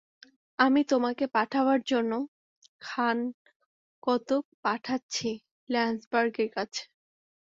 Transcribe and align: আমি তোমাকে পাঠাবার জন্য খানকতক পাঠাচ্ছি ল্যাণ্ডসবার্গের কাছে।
আমি 0.59 0.81
তোমাকে 0.91 1.25
পাঠাবার 1.35 1.79
জন্য 1.91 2.11
খানকতক 2.81 4.43
পাঠাচ্ছি 4.63 5.29
ল্যাণ্ডসবার্গের 5.69 6.49
কাছে। 6.55 6.83